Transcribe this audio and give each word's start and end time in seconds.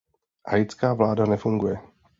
Haitská 0.47 0.93
vláda 0.93 1.25
nefunguje. 1.25 1.77